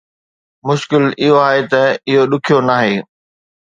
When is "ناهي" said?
2.69-2.95